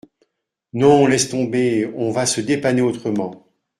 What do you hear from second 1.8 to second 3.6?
on va se dépanner autrement.